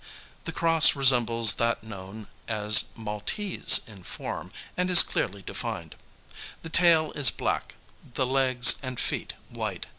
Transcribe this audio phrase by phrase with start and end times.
[0.45, 5.93] The cross resembles that known as Maltese in form, and is clearly defined.
[6.63, 7.75] The tail is black,
[8.15, 9.85] the legs and feet white.